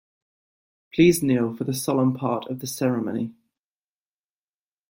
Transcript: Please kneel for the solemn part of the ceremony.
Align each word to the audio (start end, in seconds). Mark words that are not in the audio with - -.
Please 0.91 1.21
kneel 1.21 1.53
for 1.55 1.63
the 1.63 1.75
solemn 1.75 2.15
part 2.15 2.47
of 2.47 2.57
the 2.59 2.65
ceremony. 2.65 3.35